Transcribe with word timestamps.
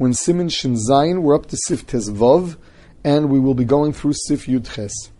when 0.00 0.14
Simin 0.14 0.48
Shin 0.48 0.76
Zayin, 0.76 1.20
we're 1.20 1.34
up 1.34 1.44
to 1.44 1.58
Sif 1.66 1.86
Tezvav, 1.86 2.56
and 3.04 3.28
we 3.28 3.38
will 3.38 3.52
be 3.52 3.66
going 3.66 3.92
through 3.92 4.14
Sif 4.14 4.46
Yud 4.46 4.74
Ches. 4.74 5.10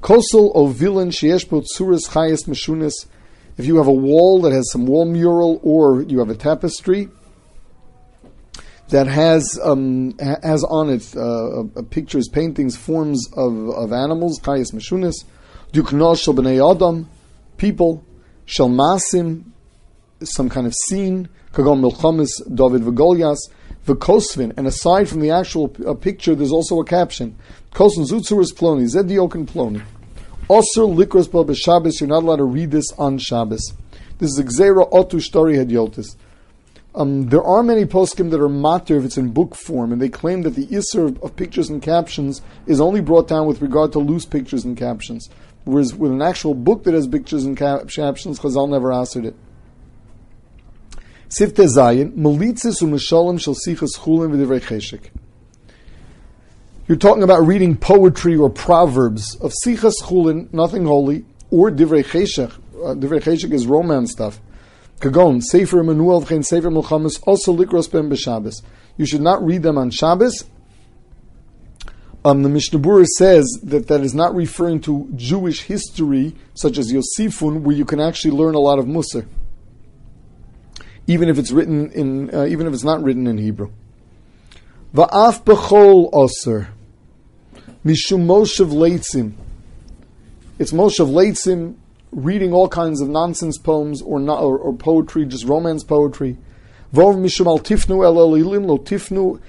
Kosel 0.00 0.54
Ovilan 0.54 1.10
Shieshbo 1.10 1.66
Tsuras 1.66 2.10
Chayes 2.10 2.46
Meshunis. 2.46 2.92
If 3.56 3.66
you 3.66 3.78
have 3.78 3.88
a 3.88 3.92
wall 3.92 4.40
that 4.42 4.52
has 4.52 4.70
some 4.70 4.86
wall 4.86 5.06
mural, 5.06 5.58
or 5.64 6.02
you 6.02 6.20
have 6.20 6.30
a 6.30 6.36
tapestry 6.36 7.08
that 8.90 9.08
has 9.08 9.58
um, 9.64 10.16
has 10.18 10.62
on 10.62 10.90
it 10.90 11.16
uh, 11.16 11.82
pictures, 11.90 12.28
paintings, 12.28 12.76
forms 12.76 13.26
of, 13.32 13.70
of 13.70 13.92
animals, 13.92 14.38
Chayes 14.38 14.72
Meshunis, 14.72 15.24
Duknosh 15.72 16.22
Shal 16.22 16.34
Bnei 16.34 16.76
Adam, 16.76 17.10
people, 17.56 18.04
Shal 18.46 18.68
Masim, 18.68 19.46
some 20.22 20.48
kind 20.48 20.68
of 20.68 20.74
scene, 20.86 21.28
Kagon 21.58 21.80
Milchamis, 21.80 22.30
David 22.54 22.82
V'Golias, 22.82 23.38
V'Kosvin, 23.84 24.52
and 24.56 24.68
aside 24.68 25.08
from 25.08 25.18
the 25.18 25.32
actual 25.32 25.74
uh, 25.84 25.92
picture, 25.92 26.36
there's 26.36 26.52
also 26.52 26.78
a 26.78 26.84
caption. 26.84 27.36
Kosvin 27.72 28.08
Zutzuris 28.08 28.54
Ploni, 28.54 28.86
Zediokin 28.88 29.44
Ploni. 29.44 29.82
Osir 30.48 30.86
Likros 30.94 31.28
Bal 31.28 31.52
Shabbos, 31.52 32.00
you're 32.00 32.08
not 32.08 32.22
allowed 32.22 32.36
to 32.36 32.44
read 32.44 32.70
this 32.70 32.92
on 32.92 33.18
Shabbos. 33.18 33.72
This 34.18 34.38
is 34.38 34.56
Xera 34.56 34.88
Otu 34.92 35.18
Shtari 35.18 35.56
Hedyotis. 35.56 36.14
Um, 36.94 37.26
there 37.26 37.42
are 37.42 37.64
many 37.64 37.86
poskim 37.86 38.30
that 38.30 38.40
are 38.40 38.48
matir 38.48 38.96
if 38.96 39.04
it's 39.04 39.18
in 39.18 39.30
book 39.30 39.56
form, 39.56 39.92
and 39.92 40.00
they 40.00 40.08
claim 40.08 40.42
that 40.42 40.54
the 40.54 40.66
isser 40.68 41.20
of 41.20 41.34
pictures 41.34 41.68
and 41.68 41.82
captions 41.82 42.40
is 42.66 42.80
only 42.80 43.00
brought 43.00 43.26
down 43.26 43.48
with 43.48 43.60
regard 43.60 43.90
to 43.92 43.98
loose 43.98 44.24
pictures 44.24 44.64
and 44.64 44.76
captions. 44.76 45.28
Whereas 45.64 45.92
with 45.92 46.12
an 46.12 46.22
actual 46.22 46.54
book 46.54 46.84
that 46.84 46.94
has 46.94 47.08
pictures 47.08 47.44
and 47.44 47.56
cap- 47.56 47.88
captions, 47.88 48.38
Chazal 48.38 48.68
never 48.68 48.92
answered 48.92 49.24
it. 49.24 49.34
Sifte 51.28 51.66
Zayin, 51.66 52.14
Melitzis 52.14 52.82
u'Mishalim 52.82 53.38
shel 53.38 53.54
Sichas 53.54 53.98
Chulin 53.98 54.30
v'divrei 54.30 54.62
Cheshek. 54.62 55.10
You're 56.86 56.96
talking 56.96 57.22
about 57.22 57.46
reading 57.46 57.76
poetry 57.76 58.34
or 58.34 58.48
proverbs 58.48 59.36
of 59.42 59.52
Sichas 59.62 59.92
Chulin, 60.04 60.50
nothing 60.54 60.86
holy, 60.86 61.26
or 61.50 61.70
Divrei 61.70 62.02
Cheshek. 62.02 62.50
Uh, 62.76 62.94
divrei 62.94 63.20
Cheshek 63.20 63.52
is 63.52 63.66
romance 63.66 64.10
stuff. 64.10 64.40
Kagon, 65.00 65.42
Sefer 65.42 65.80
Emanuel 65.80 66.22
v'chein 66.22 66.42
Sefer 66.42 66.70
Milchamas, 66.70 67.22
also 67.26 67.54
Likros 67.54 67.92
ben 67.92 68.08
b'Shabbos. 68.08 68.62
You 68.96 69.04
should 69.04 69.20
not 69.20 69.44
read 69.44 69.62
them 69.62 69.76
on 69.76 69.90
Shabbos. 69.90 70.46
Um, 72.24 72.42
the 72.42 72.48
Mishnah 72.48 72.78
Berurah 72.78 73.06
says 73.18 73.46
that 73.64 73.88
that 73.88 74.00
is 74.00 74.14
not 74.14 74.34
referring 74.34 74.80
to 74.80 75.10
Jewish 75.14 75.64
history, 75.64 76.34
such 76.54 76.78
as 76.78 76.90
Yosifun, 76.90 77.60
where 77.60 77.76
you 77.76 77.84
can 77.84 78.00
actually 78.00 78.30
learn 78.30 78.54
a 78.54 78.60
lot 78.60 78.78
of 78.78 78.86
Musar 78.86 79.26
even 81.08 81.30
if 81.30 81.38
it's 81.38 81.50
written 81.50 81.90
in, 81.90 82.32
uh, 82.32 82.44
even 82.44 82.66
if 82.66 82.74
it's 82.74 82.84
not 82.84 83.02
written 83.02 83.26
in 83.26 83.38
Hebrew. 83.38 83.70
Va'af 84.94 85.42
b'chol 85.42 86.10
oser, 86.12 86.68
mishum 87.84 88.26
moshev 88.26 88.70
leitzim. 88.70 89.32
It's 90.58 90.72
moshev 90.72 91.08
leitzim, 91.08 91.76
reading 92.12 92.52
all 92.52 92.68
kinds 92.68 93.00
of 93.00 93.08
nonsense 93.08 93.56
poems 93.58 94.02
or, 94.02 94.20
not, 94.20 94.42
or, 94.42 94.58
or 94.58 94.74
poetry, 94.74 95.24
just 95.24 95.46
romance 95.46 95.82
poetry. 95.82 96.36
Vov 96.92 97.16
mishum 97.16 97.46
al 97.46 97.58
tifnu 97.58 98.04
el 98.04 98.16
elilim 98.16 98.66
lo 98.66 98.76
tifnu 98.76 99.40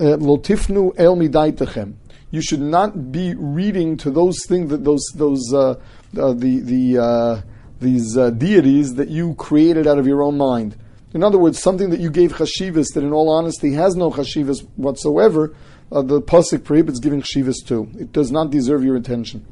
uh, 0.00 0.16
lo 0.16 0.38
tifnu 0.38 0.94
el 0.96 1.16
midaitechem. 1.16 1.94
You 2.30 2.42
should 2.42 2.60
not 2.60 3.10
be 3.10 3.34
reading 3.34 3.96
to 3.98 4.10
those 4.10 4.36
things 4.46 4.70
that 4.70 4.84
those 4.84 5.04
those 5.14 5.52
uh, 5.52 5.80
uh, 6.16 6.32
the 6.32 6.60
the 6.60 6.98
uh, 6.98 7.42
these 7.80 8.16
uh, 8.16 8.30
deities 8.30 8.94
that 8.96 9.08
you 9.08 9.34
created 9.34 9.88
out 9.88 9.98
of 9.98 10.06
your 10.06 10.22
own 10.22 10.36
mind. 10.36 10.76
In 11.14 11.24
other 11.24 11.38
words, 11.38 11.58
something 11.58 11.90
that 11.90 12.00
you 12.00 12.10
gave 12.10 12.34
chashivas 12.34 12.92
that, 12.94 13.02
in 13.02 13.12
all 13.12 13.30
honesty, 13.30 13.72
has 13.72 13.96
no 13.96 14.10
chashivas 14.10 14.66
whatsoever. 14.76 15.54
Uh, 15.90 16.02
the 16.02 16.20
pasuk 16.20 16.64
prohibits 16.64 16.98
giving 17.00 17.22
chashivas 17.22 17.66
to. 17.66 17.88
It 17.98 18.12
does 18.12 18.30
not 18.30 18.50
deserve 18.50 18.84
your 18.84 18.96
attention. 18.96 19.46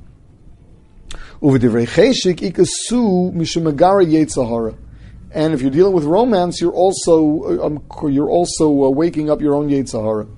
And 5.32 5.54
if 5.54 5.62
you're 5.62 5.70
dealing 5.70 5.92
with 5.92 6.04
romance, 6.04 6.60
you're 6.60 6.72
also 6.72 7.42
uh, 7.42 7.66
um, 7.66 7.82
you're 8.10 8.31
also 8.31 8.84
uh, 8.84 8.91
waking 8.91 9.31
up 9.31 9.41
your 9.41 9.54
own 9.54 9.69
Yetzahara. 9.69 10.28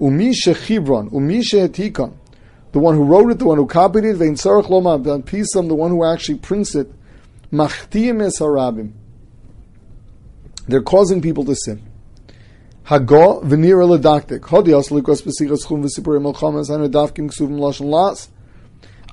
Umisha 0.00 0.54
the 2.72 2.78
one 2.78 2.96
who 2.96 3.04
wrote 3.04 3.30
it, 3.30 3.38
the 3.38 3.44
one 3.44 3.58
who 3.58 3.66
copied 3.66 4.04
it, 4.04 4.18
the 4.18 5.74
one 5.74 5.90
who 5.90 6.04
actually 6.04 6.38
prints 6.38 6.74
it. 6.74 6.90
They're 10.68 10.82
causing 10.82 11.20
people 11.20 11.44
to 11.44 11.54
sin. 11.54 11.82
Hago 12.86 13.42
v'nira 13.44 13.86
ledaktik. 13.86 14.40
Hodios 14.40 14.90
likos 14.90 15.22
b'sichas 15.22 15.66
chum 15.66 15.82
v'sipurim 15.82 16.32
melchamas 16.32 16.68
hanadavkim 16.70 17.30
ksuvim 17.30 17.58
lashon 17.58 17.86
las. 17.86 18.28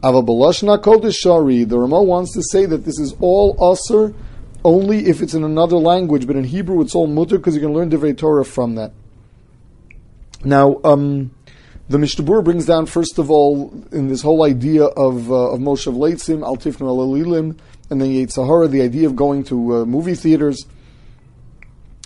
Ava 0.03 0.21
b'lashon 0.21 0.75
kodesh 0.81 1.15
shari. 1.15 1.63
The 1.63 1.77
Rama 1.77 2.01
wants 2.01 2.33
to 2.33 2.41
say 2.43 2.65
that 2.65 2.85
this 2.85 2.99
is 2.99 3.15
all 3.19 3.55
usr 3.57 4.13
only 4.63 5.05
if 5.07 5.21
it's 5.21 5.33
in 5.33 5.43
another 5.43 5.77
language, 5.77 6.27
but 6.27 6.35
in 6.35 6.43
Hebrew 6.43 6.81
it's 6.81 6.95
all 6.95 7.07
mutter 7.07 7.37
because 7.37 7.55
you 7.55 7.61
can 7.61 7.73
learn 7.73 7.89
divrei 7.89 8.17
Torah 8.17 8.43
from 8.45 8.75
that. 8.75 8.91
Now, 10.43 10.79
um, 10.83 11.31
the 11.89 11.97
Mishnah 11.97 12.23
Berurah 12.25 12.43
brings 12.43 12.65
down 12.65 12.85
first 12.85 13.17
of 13.17 13.31
all 13.31 13.73
in 13.91 14.07
this 14.07 14.21
whole 14.21 14.43
idea 14.43 14.83
of 14.85 15.31
uh, 15.31 15.53
of 15.53 15.59
Moshe 15.59 15.91
Leitzim, 15.91 16.43
Al 16.43 16.57
Tifnu 16.57 16.81
Al 16.81 17.35
and 17.91 18.01
then 18.01 18.09
Yetzahara, 18.09 18.69
the 18.69 18.81
idea 18.81 19.07
of 19.07 19.15
going 19.15 19.43
to 19.45 19.77
uh, 19.77 19.85
movie 19.85 20.15
theaters. 20.15 20.65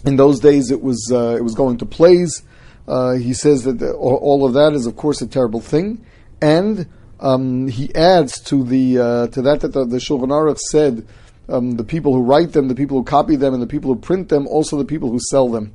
In 0.05 0.17
those 0.17 0.39
days, 0.39 0.69
it 0.69 0.81
was 0.81 1.11
uh, 1.13 1.35
it 1.37 1.43
was 1.43 1.55
going 1.55 1.77
to 1.77 1.85
plays. 1.85 2.43
Uh, 2.87 3.13
he 3.13 3.33
says 3.33 3.63
that 3.63 3.79
the, 3.79 3.93
all 3.93 4.45
of 4.45 4.53
that 4.53 4.73
is, 4.73 4.85
of 4.85 4.97
course, 4.97 5.21
a 5.21 5.27
terrible 5.27 5.61
thing, 5.61 6.05
and 6.41 6.87
um, 7.21 7.69
he 7.69 7.93
adds 7.95 8.41
to 8.41 8.63
the 8.63 8.99
uh, 8.99 9.27
to 9.27 9.41
that 9.41 9.61
that 9.61 9.71
the, 9.71 9.85
the 9.85 9.97
Shulchan 9.97 10.27
Aruch 10.27 10.59
said 10.59 11.07
um, 11.47 11.71
the 11.71 11.83
people 11.85 12.13
who 12.13 12.21
write 12.21 12.51
them, 12.51 12.67
the 12.67 12.75
people 12.75 12.97
who 12.97 13.03
copy 13.03 13.37
them, 13.37 13.53
and 13.53 13.63
the 13.63 13.67
people 13.67 13.93
who 13.93 13.99
print 13.99 14.27
them, 14.27 14.45
also 14.47 14.77
the 14.77 14.85
people 14.85 15.09
who 15.09 15.19
sell 15.19 15.47
them. 15.47 15.73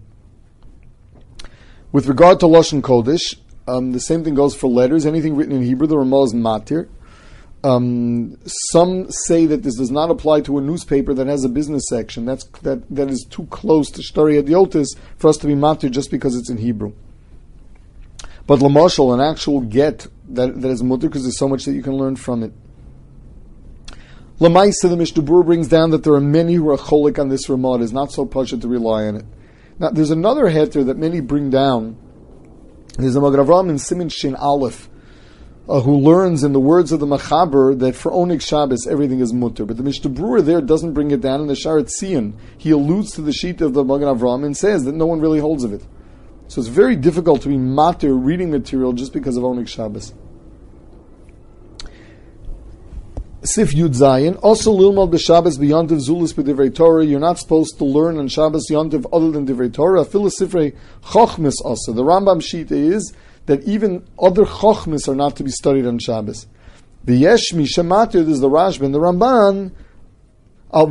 With 1.90 2.06
regard 2.06 2.40
to 2.40 2.46
lashon 2.46 2.82
kodesh, 2.82 3.38
um, 3.66 3.92
the 3.92 4.00
same 4.00 4.24
thing 4.24 4.34
goes 4.34 4.54
for 4.54 4.68
letters. 4.68 5.06
Anything 5.06 5.36
written 5.36 5.54
in 5.54 5.62
Hebrew, 5.62 5.86
the 5.86 5.96
Ramah 5.96 6.24
is 6.24 6.34
matir. 6.34 6.88
Um, 7.64 8.38
some 8.46 9.10
say 9.10 9.46
that 9.46 9.64
this 9.64 9.76
does 9.76 9.90
not 9.90 10.10
apply 10.10 10.42
to 10.42 10.58
a 10.58 10.60
newspaper 10.60 11.12
that 11.14 11.26
has 11.26 11.44
a 11.44 11.48
business 11.48 11.84
section. 11.88 12.24
That's 12.24 12.44
that 12.62 12.88
that 12.88 13.10
is 13.10 13.26
too 13.28 13.46
close 13.46 13.90
to 13.92 14.00
Shtari 14.00 14.40
Adiotis 14.40 14.96
for 15.16 15.28
us 15.28 15.36
to 15.38 15.48
be 15.48 15.54
matir 15.54 15.90
just 15.90 16.10
because 16.10 16.36
it's 16.36 16.50
in 16.50 16.58
Hebrew. 16.58 16.92
But 18.46 18.60
Lamashal, 18.60 19.12
an 19.12 19.20
actual 19.20 19.60
get 19.60 20.06
that, 20.30 20.60
that 20.60 20.68
is 20.68 20.82
mutter 20.82 21.08
because 21.08 21.22
there's 21.22 21.38
so 21.38 21.48
much 21.48 21.64
that 21.64 21.72
you 21.72 21.82
can 21.82 21.94
learn 21.94 22.16
from 22.16 22.42
it. 22.42 22.52
Lamaisa, 24.40 24.88
the 24.88 24.96
Mishnah 24.96 25.22
brings 25.22 25.66
down 25.66 25.90
that 25.90 26.04
there 26.04 26.14
are 26.14 26.20
many 26.20 26.54
who 26.54 26.70
are 26.70 26.78
cholik 26.78 27.18
on 27.18 27.28
this 27.28 27.48
Ramah. 27.48 27.74
It 27.74 27.82
is 27.82 27.92
not 27.92 28.12
so 28.12 28.24
pasha 28.24 28.56
to 28.56 28.68
rely 28.68 29.06
on 29.06 29.16
it. 29.16 29.24
Now, 29.80 29.90
there's 29.90 30.10
another 30.10 30.44
heter 30.44 30.86
that 30.86 30.96
many 30.96 31.20
bring 31.20 31.50
down. 31.50 31.96
There's 32.96 33.16
a 33.16 33.20
Magen 33.20 33.44
Avram 33.44 33.68
in 33.68 33.78
Simin 33.78 34.08
Shin 34.08 34.36
Aleph 34.36 34.88
uh, 35.68 35.80
who 35.80 35.96
learns 35.96 36.42
in 36.42 36.52
the 36.52 36.60
words 36.60 36.92
of 36.92 37.00
the 37.00 37.06
Machaber 37.06 37.78
that 37.78 37.94
for 37.94 38.10
Onik 38.10 38.40
Shabbos 38.40 38.86
everything 38.86 39.20
is 39.20 39.32
mutter. 39.32 39.64
But 39.66 39.76
the 39.76 39.82
Mishnah 39.82 40.10
Berurah 40.10 40.44
there 40.44 40.60
doesn't 40.60 40.94
bring 40.94 41.10
it 41.10 41.20
down 41.20 41.40
in 41.40 41.46
the 41.46 41.54
Sha'ar 41.54 41.82
HaTziyun. 41.82 42.34
He 42.56 42.70
alludes 42.70 43.12
to 43.12 43.22
the 43.22 43.32
sheet 43.32 43.60
of 43.60 43.74
the 43.74 43.84
Magen 43.84 44.08
Avram 44.08 44.44
and 44.44 44.56
says 44.56 44.84
that 44.84 44.94
no 44.94 45.06
one 45.06 45.20
really 45.20 45.40
holds 45.40 45.64
of 45.64 45.72
it. 45.72 45.84
So 46.48 46.60
it's 46.60 46.68
very 46.68 46.96
difficult 46.96 47.42
to 47.42 47.48
be 47.48 47.58
matter 47.58 48.14
reading 48.14 48.50
material 48.50 48.94
just 48.94 49.12
because 49.12 49.36
of 49.36 49.42
Onik 49.42 49.68
Shabbos. 49.68 50.14
Sif 53.42 53.72
Yud 53.72 53.94
Zayin. 53.94 54.38
Also, 54.42 54.76
Lilmod 54.76 55.12
b'Shabbos 55.12 55.58
b'Yontiv 55.58 56.00
Zulus 56.00 56.32
b'Divrei 56.32 56.74
Torah. 56.74 57.04
You're 57.04 57.20
not 57.20 57.38
supposed 57.38 57.78
to 57.78 57.84
learn 57.84 58.18
on 58.18 58.28
Shabbos 58.28 58.68
Yontiv 58.70 59.06
other 59.12 59.30
than 59.30 59.46
Divrei 59.46 59.72
Torah. 59.72 60.04
Sifrei 60.04 60.74
Chochmis 61.02 61.54
also. 61.64 61.92
The 61.92 62.02
Rambam 62.02 62.42
sheet 62.42 62.72
is 62.72 63.12
that 63.48 63.64
even 63.64 64.06
other 64.18 64.44
chokhmas 64.44 65.08
are 65.08 65.14
not 65.14 65.34
to 65.36 65.42
be 65.42 65.50
studied 65.50 65.86
on 65.86 65.98
Shabbos. 65.98 66.46
The 67.04 67.22
Yeshmi 67.22 67.66
Shematir, 67.66 68.24
this 68.24 68.34
is 68.34 68.40
the 68.40 68.48
Rashba 68.48 68.92
the 68.92 68.98
Ramban, 68.98 69.72
al. 70.70 70.86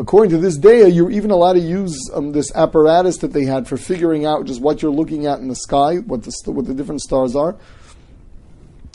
According 0.00 0.30
to 0.30 0.38
this 0.38 0.58
day, 0.58 0.86
you're 0.86 1.10
even 1.10 1.30
allowed 1.30 1.54
to 1.54 1.60
use 1.60 1.98
um, 2.12 2.32
this 2.32 2.54
apparatus 2.54 3.16
that 3.16 3.32
they 3.32 3.46
had 3.46 3.66
for 3.66 3.78
figuring 3.78 4.26
out 4.26 4.44
just 4.44 4.60
what 4.60 4.82
you're 4.82 4.92
looking 4.92 5.24
at 5.24 5.38
in 5.40 5.48
the 5.48 5.56
sky, 5.56 5.96
what 5.96 6.22
the, 6.24 6.52
what 6.52 6.66
the 6.66 6.74
different 6.74 7.00
stars 7.00 7.34
are. 7.34 7.56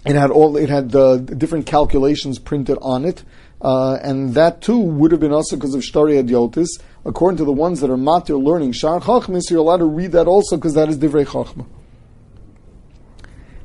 It 0.05 0.15
had 0.15 0.29
all 0.29 0.55
it 0.55 0.69
had 0.69 0.91
the 0.91 1.17
different 1.17 1.65
calculations 1.65 2.37
printed 2.37 2.77
on 2.81 3.05
it, 3.05 3.23
uh, 3.63 3.97
and 4.03 4.33
that 4.35 4.61
too 4.61 4.77
would 4.77 5.11
have 5.11 5.21
been 5.21 5.31
also 5.31 5.55
because 5.55 5.73
of 5.73 5.81
Shtari 5.81 6.21
Adiotis 6.21 6.67
according 7.05 7.37
to 7.37 7.45
the 7.45 7.51
ones 7.51 7.79
that 7.81 7.89
are 7.89 7.97
matir 7.97 8.41
learning 8.41 8.73
Shar 8.73 8.99
Chachmis, 8.99 9.49
you're 9.49 9.59
allowed 9.59 9.77
to 9.77 9.85
read 9.85 10.11
that 10.11 10.27
also 10.27 10.57
because 10.57 10.73
that 10.73 10.89
is 10.89 10.97
Divrei 10.97 11.25
Chachma. 11.25 11.65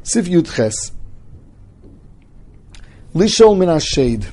Sif 0.02 0.26
Yud 0.26 0.54
Ches. 0.54 0.92
Lishol 3.14 3.56
min. 3.56 4.24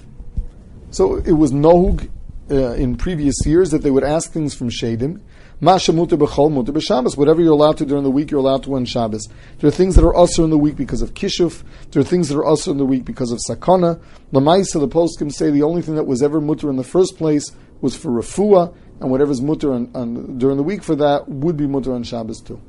So 0.92 1.16
it 1.16 1.34
was 1.34 1.52
nohug 1.52 2.10
uh, 2.50 2.74
in 2.74 2.96
previous 2.96 3.36
years 3.46 3.72
that 3.72 3.82
they 3.82 3.92
would 3.92 4.04
ask 4.04 4.32
things 4.32 4.54
from 4.54 4.70
Shadim. 4.70 5.22
Masha 5.62 5.92
muter 5.94 6.18
b'chol 6.18 6.52
muter 6.52 6.70
b'Shabbos. 6.70 7.18
Whatever 7.18 7.42
you're 7.42 7.54
allowed 7.54 7.78
to 7.78 7.86
during 7.86 8.04
the 8.04 8.12
week, 8.12 8.30
you're 8.30 8.40
allowed 8.40 8.64
to 8.64 8.76
on 8.76 8.86
Shabbos. 8.86 9.28
There 9.60 9.68
are 9.68 9.72
things 9.72 9.96
that 9.96 10.04
are 10.04 10.14
also 10.14 10.44
in 10.44 10.50
the 10.50 10.58
week 10.58 10.76
because 10.76 11.02
of 11.02 11.14
kishuf. 11.14 11.64
There 11.92 12.02
are 12.02 12.06
things 12.06 12.30
that 12.30 12.38
are 12.38 12.46
also 12.46 12.72
in 12.72 12.78
the 12.78 12.86
week 12.86 13.06
because 13.06 13.32
of 13.32 13.40
sakana. 13.50 14.02
Lamaisa, 14.34 14.80
the 14.80 14.88
poskim 14.88 15.32
say 15.32 15.50
the 15.50 15.64
only 15.64 15.82
thing 15.82 15.96
that 15.96 16.06
was 16.06 16.22
ever 16.22 16.42
muter 16.42 16.70
in 16.70 16.76
the 16.76 16.84
first 16.84 17.18
place 17.18 17.52
was 17.82 17.96
for 17.96 18.10
refuah, 18.10 18.76
and 19.00 19.10
whatever's 19.10 19.42
muter 19.42 19.74
on, 19.74 19.90
on, 19.96 20.38
during 20.38 20.58
the 20.58 20.64
week 20.64 20.84
for 20.84 20.96
that 20.96 21.30
would 21.30 21.58
be 21.58 21.66
muter 21.66 21.94
on 21.94 22.04
Shabbos 22.04 22.42
too. 22.42 22.62